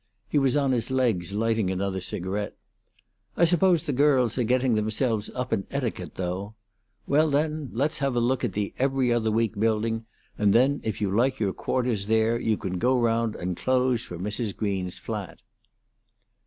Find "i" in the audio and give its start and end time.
3.37-3.45